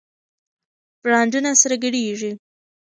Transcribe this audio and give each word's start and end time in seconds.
برانډونه 1.03 1.51
سره 1.61 1.75
ګډېږي. 1.83 2.31